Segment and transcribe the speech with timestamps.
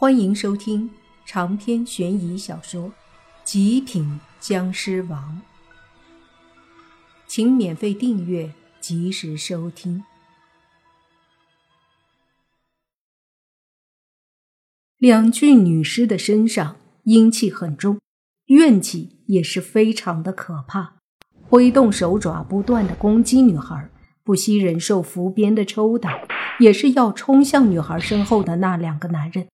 [0.00, 0.88] 欢迎收听
[1.26, 2.84] 长篇悬疑小说
[3.42, 5.42] 《极品僵尸王》，
[7.26, 10.04] 请免费订阅，及时收听。
[14.98, 17.98] 两具女尸的身上阴气很重，
[18.46, 20.94] 怨气也是非常的可怕，
[21.42, 23.90] 挥动手爪不断的攻击女孩，
[24.22, 26.20] 不惜忍受伏鞭的抽打，
[26.60, 29.48] 也是要冲向女孩身后的那两个男人。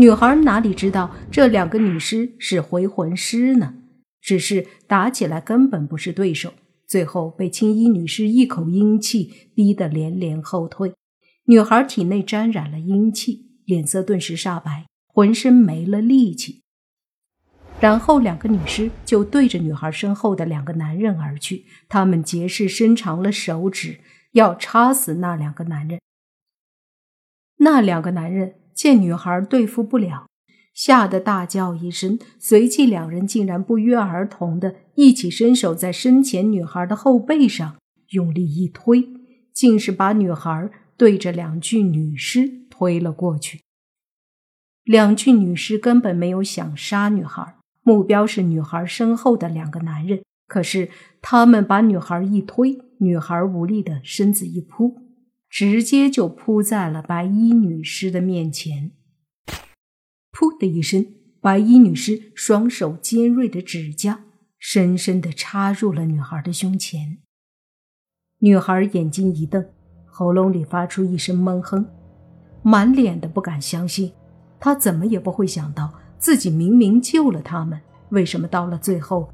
[0.00, 3.74] 女孩哪里知道这两个女尸是回魂师呢？
[4.22, 6.54] 只是打起来根本不是对手，
[6.86, 10.94] 最后被青衣女尸一口阴气逼得连连后退。
[11.44, 16.62] 女孩体内沾染了阴气，脸色顿时煞白，浑身没了力气。
[17.78, 24.00] 然后两个女尸就对着女孩身后的两个男人而去，他们结势伸长了手指，
[24.32, 26.00] 要插死那两个男人。
[27.58, 28.54] 那两个男人。
[28.74, 30.26] 见女孩对付不了，
[30.74, 37.76] 吓得大叫一声，随即两人竟然不约而同的一起伸手在身前女孩的后背上
[38.10, 39.08] 用力一推，
[39.52, 43.60] 竟是把女孩对着两具女尸推了过去。
[44.84, 50.22] 两具女尸根本没有想杀女孩，目标是女孩身后的两个男人。
[50.48, 50.88] 可是
[51.22, 54.99] 他们把女孩一推，女孩无力的身子一扑。
[55.50, 58.92] 直接就扑在了白衣女尸的面前，
[60.32, 61.04] 噗的一声，
[61.40, 64.26] 白衣女尸双手尖锐的指甲
[64.60, 67.18] 深深的插入了女孩的胸前。
[68.38, 69.66] 女孩眼睛一瞪，
[70.06, 71.84] 喉咙里发出一声闷哼，
[72.62, 74.12] 满脸的不敢相信。
[74.60, 79.32] 她怎么也不会想到，自己明明救了他们，为什么到了最后，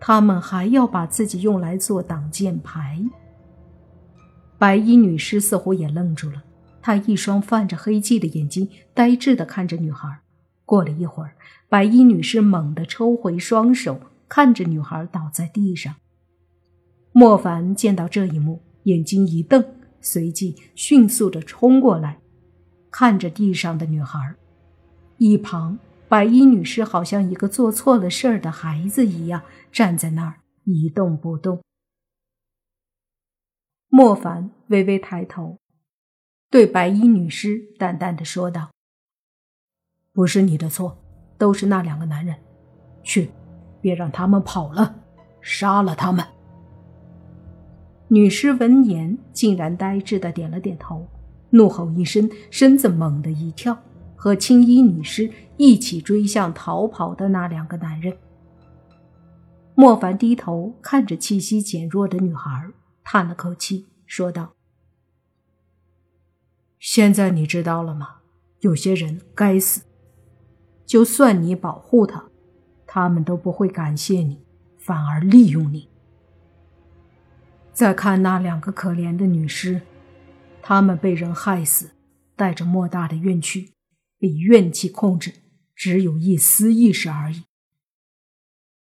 [0.00, 3.04] 他们还要把自己用来做挡箭牌？
[4.60, 6.42] 白衣女尸似乎也愣住了，
[6.82, 10.20] 她一双泛着黑气的眼睛呆滞地看着女孩。
[10.66, 11.32] 过了一会儿，
[11.70, 15.94] 白衣女尸猛地抽回双手，看着女孩倒在地上。
[17.12, 19.64] 莫凡见到这一幕，眼睛一瞪，
[20.02, 22.18] 随即迅速地冲过来，
[22.90, 24.18] 看着地上的女孩。
[25.16, 29.40] 一旁，白衣女尸好像一个做错了事儿的孩子一样，
[29.72, 30.34] 站在那儿
[30.64, 31.62] 一动不动。
[33.92, 35.58] 莫凡微微抬头，
[36.48, 38.70] 对白衣女尸淡淡的说道
[40.14, 40.96] ：“不是你的错，
[41.36, 42.36] 都是那两个男人。
[43.02, 43.32] 去，
[43.80, 44.94] 别让他们跑了，
[45.40, 46.24] 杀了他们。”
[48.06, 51.08] 女尸闻言，竟然呆滞的点了点头，
[51.50, 53.76] 怒吼一声，身子猛地一跳，
[54.14, 58.16] 和青衣女尸一起追向逃跑的那两个男人。
[59.74, 62.70] 莫凡低头看着气息减弱的女孩。
[63.02, 64.54] 叹了口气，说道
[66.78, 68.20] ：“现在你知道了吗？
[68.60, 69.82] 有些人该死，
[70.84, 72.28] 就算你保护他，
[72.86, 74.44] 他们都不会感谢你，
[74.76, 75.88] 反而利用你。
[77.72, 79.80] 再看那两个可怜的女尸，
[80.60, 81.92] 她们被人害死，
[82.36, 83.72] 带着莫大的怨气，
[84.18, 85.32] 被怨气控制，
[85.74, 87.44] 只有一丝意识而已。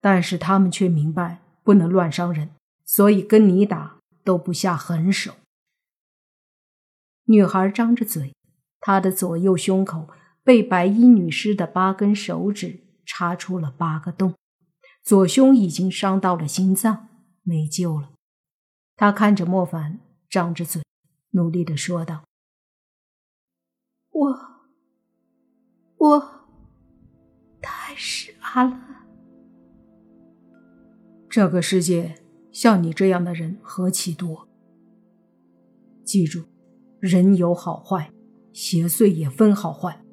[0.00, 2.50] 但是他们却明白不能乱伤人，
[2.84, 5.34] 所以跟你打。”都不下狠手。
[7.26, 8.34] 女孩张着嘴，
[8.80, 10.08] 她的左右胸口
[10.42, 14.34] 被白衣女尸的八根手指插出了八个洞，
[15.02, 17.08] 左胸已经伤到了心脏，
[17.42, 18.10] 没救了。
[18.96, 20.82] 她看着莫凡，张着嘴，
[21.30, 22.24] 努力的说道
[24.10, 24.38] ：“我，
[25.96, 26.46] 我
[27.60, 29.06] 太傻了。
[31.28, 32.20] 这个世界。”
[32.54, 34.48] 像你这样的人何其多！
[36.04, 36.44] 记住，
[37.00, 38.12] 人有好坏，
[38.52, 40.04] 邪祟也分好坏。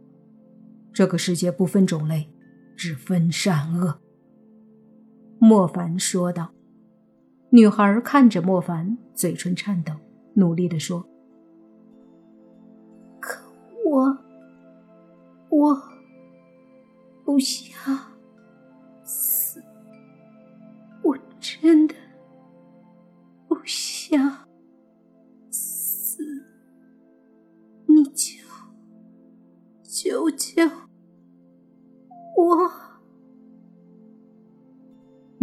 [0.92, 2.34] 这个世界不分种类，
[2.76, 4.02] 只分善恶。”
[5.40, 6.52] 莫凡说道。
[7.52, 9.94] 女孩看着莫凡，嘴唇颤抖，
[10.34, 11.06] 努力的说
[13.22, 13.40] ：“可
[13.86, 14.18] 我，
[15.50, 15.78] 我
[17.24, 17.71] 不行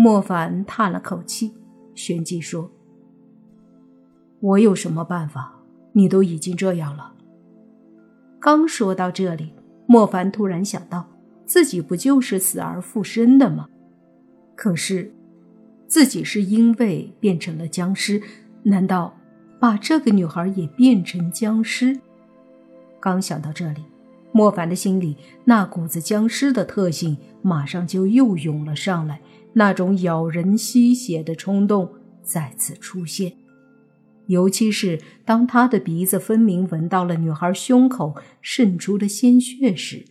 [0.01, 1.53] 莫凡叹了口气，
[1.93, 2.71] 旋即说
[4.39, 5.53] ：“我有什么办法？
[5.93, 7.15] 你都已经这样了。”
[8.39, 9.53] 刚说到这里，
[9.87, 11.09] 莫凡突然想到，
[11.45, 13.69] 自己不就是死而复生的吗？
[14.55, 15.13] 可是，
[15.89, 18.23] 自己是因为变成了僵尸。
[18.63, 19.19] 难道
[19.59, 21.99] 把这个女孩也变成僵尸？
[23.01, 23.83] 刚想到这里，
[24.31, 29.21] 莫凡的心里那股子僵尸的特性马上就又涌了上来，
[29.59, 33.37] 那种咬人吸血的冲动再次出现。
[34.29, 40.05] 尤其是当他的鼻子分明闻到了女孩胸口渗出的鲜血时，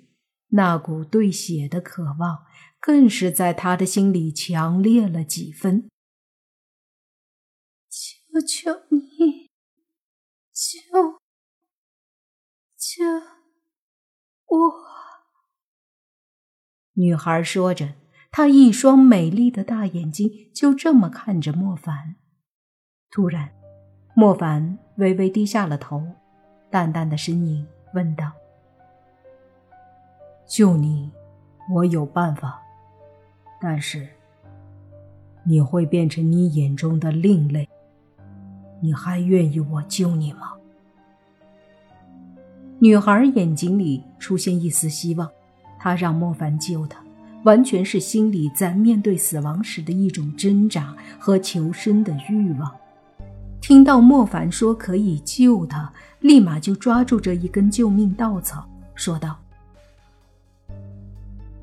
[0.50, 2.40] 那股对血的渴望
[2.82, 5.88] 更是在他的心里强烈了几分。
[7.90, 9.50] 求求你，
[10.52, 11.20] 救
[12.76, 13.04] 救！
[14.48, 14.74] 我，
[16.94, 17.94] 女孩说着，
[18.32, 22.16] 她一双美丽的大眼睛就这么看着莫凡。
[23.10, 23.50] 突然，
[24.16, 26.04] 莫凡微微低下了头，
[26.70, 28.32] 淡淡的声音问道
[30.46, 31.12] ：“救你，
[31.74, 32.62] 我有办法，
[33.60, 34.08] 但是
[35.44, 37.68] 你会变成你眼中的另类，
[38.82, 40.54] 你还愿意我救你吗？”
[42.80, 45.28] 女孩眼睛里出现一丝希望，
[45.80, 47.04] 她让莫凡救她，
[47.44, 52.76] 完全是心里在面对死亡时的一种挣扎和求生的欲望。
[53.62, 59.40] 听到莫凡说可以救他，立马就抓住这一根救命稻草，说道：“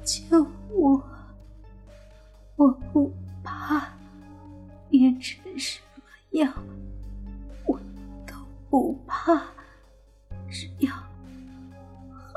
[0.04, 1.02] 救我，
[2.56, 3.12] 我不
[3.42, 3.88] 怕，
[4.90, 6.52] 变成什么样，
[7.66, 7.78] 我
[8.26, 8.34] 都
[8.68, 9.40] 不怕。”
[10.50, 10.92] 只要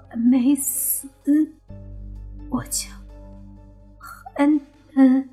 [0.10, 1.08] 还没死，
[2.50, 2.88] 我就
[4.98, 5.30] 还能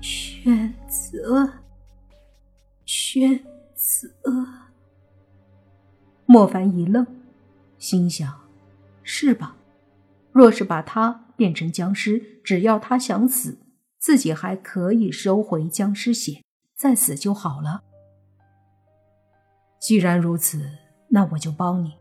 [0.00, 1.48] 选择
[2.84, 3.38] 选
[3.76, 4.44] 择。
[6.26, 7.06] 莫凡一愣，
[7.78, 8.40] 心想：
[9.04, 9.56] 是吧？
[10.32, 13.60] 若是把他变成僵尸，只要他想死，
[14.00, 16.42] 自己还可以收回僵尸血，
[16.74, 17.84] 再死就好了。
[19.80, 20.78] 既然如此。
[21.14, 21.92] 那我就帮你，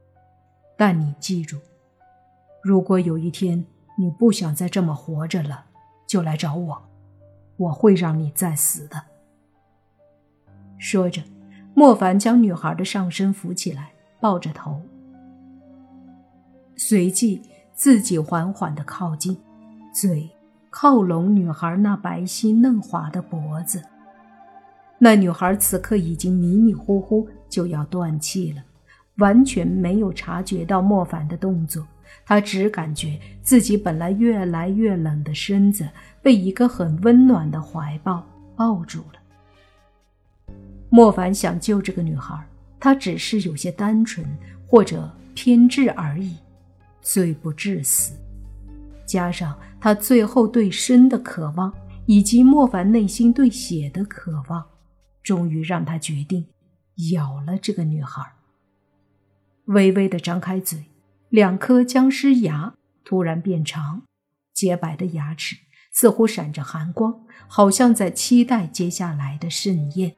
[0.78, 1.58] 但你记住，
[2.64, 3.66] 如果有一天
[3.98, 5.66] 你不想再这么活着了，
[6.12, 6.90] 就来找我，
[7.56, 9.02] 我会让你再死的。
[10.78, 11.24] 说着，
[11.74, 14.82] 莫凡将女孩的上身扶起来，抱着头，
[16.76, 17.42] 随即
[17.74, 19.38] 自己缓缓的靠近，
[19.94, 20.30] 嘴
[20.70, 23.82] 靠拢女孩那白皙嫩滑的脖子。
[25.00, 28.62] 那女孩此刻已经迷迷糊糊，就要断气了。
[29.20, 31.88] 完全没有察觉到莫凡的动作，
[32.26, 35.88] 他只感觉自己本来越来越冷的身子
[36.22, 38.26] 被一个很温暖的怀抱
[38.56, 40.54] 抱住了。
[40.90, 42.38] 莫凡想救这个女孩，
[42.80, 44.26] 他只是有些单纯
[44.68, 46.36] 或者偏执而已，
[47.02, 48.14] 罪不至死。
[49.06, 51.74] 加上他最后对生的渴望，
[52.06, 54.66] 以及莫凡内心对血的渴望，
[55.24, 56.46] 终于让他决定
[57.14, 58.22] 咬了这个女孩。
[59.66, 60.84] 微微的张开嘴，
[61.32, 62.74] 两颗僵尸牙
[63.06, 64.02] 突然变长，
[64.54, 65.56] 洁白的牙齿
[65.90, 70.14] 似乎闪着寒光，好像在期待接下来的盛宴。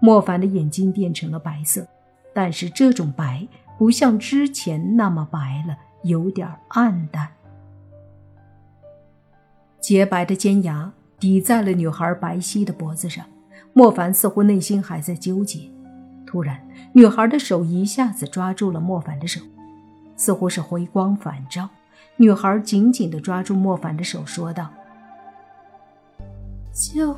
[0.00, 1.88] 莫凡的眼睛变成了白色，
[2.32, 7.28] 但是这种白不像之前那么白了，有点暗淡。
[9.80, 13.26] 洁白的尖牙抵在了女孩白皙的脖子上，
[13.72, 15.68] 莫凡似乎内心还在纠结。
[16.24, 19.40] 突然，女孩的手一下子抓住了莫凡的手，
[20.16, 21.68] 似乎是回光返照。
[22.16, 24.70] 女孩紧紧地抓住莫凡的手，说道
[26.72, 27.16] ：“救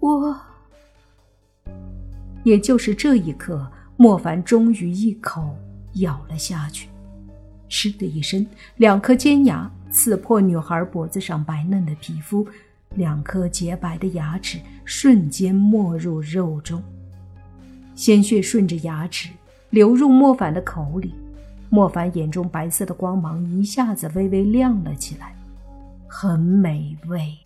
[0.00, 0.38] 我！”
[2.44, 5.56] 也就是这一刻，莫凡终于一口
[5.94, 6.88] 咬了下去。
[7.68, 12.46] 嗤的一声，两颗尖牙刺破女孩脖子上白嫩的皮肤，
[12.94, 16.82] 两颗洁白的牙齿瞬间没入肉中。
[17.94, 19.30] 鲜血顺着牙齿
[19.70, 21.14] 流入莫凡的口里，
[21.70, 25.36] 莫凡眼中白色的光芒一下子微微亮了起来，
[26.06, 27.38] 很美味。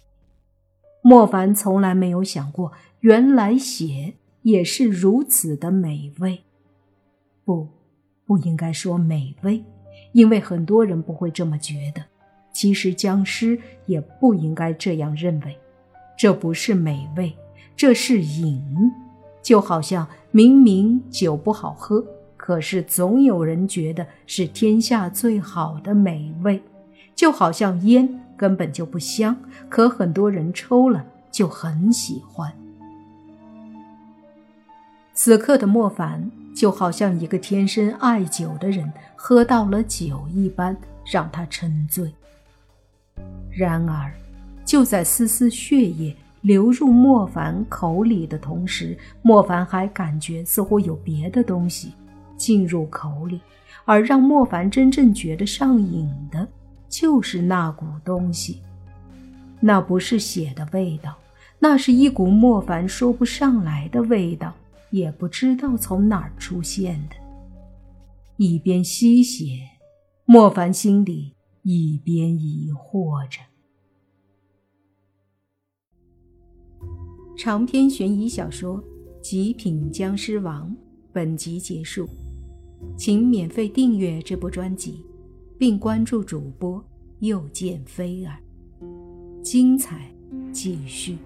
[1.02, 6.45] 莫凡从来没有想过，原来血也是如此的美味。
[7.45, 7.67] 不，
[8.25, 9.64] 不应该说美味，
[10.12, 12.02] 因为很多人不会这么觉得。
[12.52, 15.59] 其实僵尸也不应该这样认为，
[16.17, 17.35] 这不是美味，
[17.75, 18.62] 这是瘾。
[19.43, 22.07] 就好像明明酒不好喝，
[22.42, 26.61] 可是总有人觉得是天下最好的美味。
[27.14, 29.37] 就好像烟根本就不香，
[29.68, 32.52] 可很多人抽了就很喜欢。
[35.14, 42.12] 此刻的莫凡就好像一个天生爱酒的人，喝到了酒一般，让他沉醉。
[43.56, 44.12] 然而，
[44.64, 46.16] 就在丝丝血液。
[46.40, 51.92] 流入莫凡口里的同时，莫凡还感觉似乎有别的东西
[52.42, 53.40] 进入口里，
[53.84, 56.49] 而让莫凡真正觉得上瘾的，
[56.88, 58.61] 就是那股东西。
[59.61, 61.16] 那不是血的味道，
[61.61, 64.52] 那是一股莫凡说不上来的味道，
[64.90, 67.14] 也不知道从哪儿出现的。
[68.38, 69.61] 一边吸血，
[70.25, 73.38] 莫凡心里一边疑惑着。
[77.38, 78.78] 长篇悬疑小说
[79.20, 80.68] 《极品僵尸王》
[81.12, 82.08] 本集结束，
[82.96, 85.04] 请免费订阅这部专辑，
[85.58, 86.82] 并关注主播
[87.20, 88.38] 又见菲儿，
[89.42, 90.10] 精彩
[90.52, 91.16] 继续。